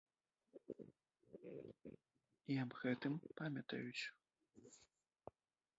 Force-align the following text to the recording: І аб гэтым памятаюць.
І 2.55 2.59
аб 2.63 2.71
гэтым 2.85 3.13
памятаюць. 3.37 4.03